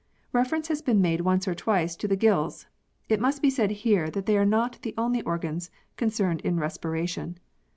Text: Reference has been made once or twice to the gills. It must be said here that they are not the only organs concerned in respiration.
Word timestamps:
Reference 0.33 0.67
has 0.69 0.81
been 0.81 0.99
made 0.99 1.21
once 1.21 1.47
or 1.47 1.53
twice 1.53 1.95
to 1.97 2.07
the 2.07 2.15
gills. 2.15 2.65
It 3.07 3.19
must 3.21 3.39
be 3.39 3.51
said 3.51 3.69
here 3.69 4.09
that 4.09 4.25
they 4.25 4.35
are 4.35 4.47
not 4.47 4.79
the 4.81 4.95
only 4.97 5.21
organs 5.21 5.69
concerned 5.95 6.41
in 6.41 6.59
respiration. 6.59 7.37